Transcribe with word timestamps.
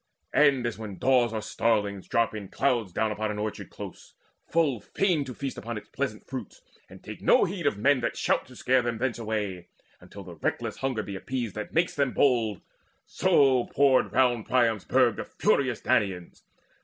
And 0.33 0.65
as 0.65 0.79
when 0.79 0.97
daws 0.97 1.31
or 1.31 1.43
starlings 1.43 2.07
drop 2.07 2.33
in 2.33 2.47
clouds 2.47 2.91
Down 2.91 3.11
on 3.11 3.29
an 3.29 3.37
orchard 3.37 3.69
close, 3.69 4.15
full 4.47 4.79
fain 4.79 5.23
to 5.25 5.35
feast 5.35 5.59
Upon 5.59 5.77
its 5.77 5.89
pleasant 5.89 6.25
fruits, 6.25 6.63
and 6.89 7.03
take 7.03 7.21
no 7.21 7.45
heed 7.45 7.67
Of 7.67 7.77
men 7.77 7.99
that 7.99 8.17
shout 8.17 8.47
to 8.47 8.55
scare 8.55 8.81
them 8.81 8.97
thence 8.97 9.19
away, 9.19 9.67
Until 9.99 10.23
the 10.23 10.37
reckless 10.37 10.77
hunger 10.77 11.03
be 11.03 11.15
appeased 11.15 11.53
That 11.53 11.75
makes 11.75 11.93
them 11.93 12.13
bold; 12.13 12.61
so 13.05 13.65
poured 13.65 14.11
round 14.11 14.47
Priam's 14.47 14.85
burg 14.85 15.17
The 15.17 15.23
furious 15.23 15.81
Danaans. 15.81 16.41